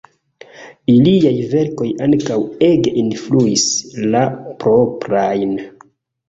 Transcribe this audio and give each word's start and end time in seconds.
Iliaj 0.93 1.33
verkoj 1.51 1.89
ankaŭ 2.05 2.37
ege 2.69 2.95
influis 3.03 3.67
la 4.17 4.23
proprajn. 4.65 5.55